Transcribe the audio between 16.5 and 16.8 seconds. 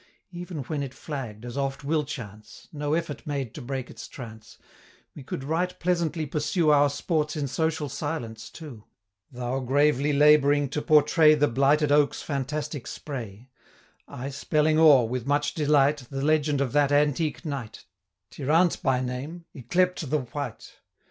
of